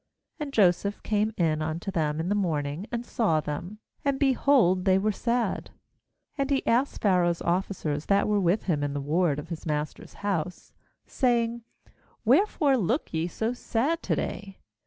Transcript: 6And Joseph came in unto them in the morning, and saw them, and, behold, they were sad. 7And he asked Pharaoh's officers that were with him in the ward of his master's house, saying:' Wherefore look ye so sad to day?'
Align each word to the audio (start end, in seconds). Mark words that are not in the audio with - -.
6And 0.39 0.49
Joseph 0.49 1.03
came 1.03 1.31
in 1.37 1.61
unto 1.61 1.91
them 1.91 2.19
in 2.19 2.27
the 2.27 2.33
morning, 2.33 2.87
and 2.91 3.05
saw 3.05 3.39
them, 3.39 3.77
and, 4.03 4.17
behold, 4.19 4.85
they 4.85 4.97
were 4.97 5.11
sad. 5.11 5.69
7And 6.39 6.49
he 6.49 6.65
asked 6.65 7.03
Pharaoh's 7.03 7.43
officers 7.43 8.07
that 8.07 8.27
were 8.27 8.39
with 8.41 8.63
him 8.63 8.83
in 8.83 8.93
the 8.95 8.99
ward 8.99 9.37
of 9.37 9.49
his 9.49 9.63
master's 9.63 10.15
house, 10.25 10.73
saying:' 11.05 11.61
Wherefore 12.25 12.77
look 12.77 13.13
ye 13.13 13.27
so 13.27 13.53
sad 13.53 14.01
to 14.01 14.15
day?' 14.15 14.57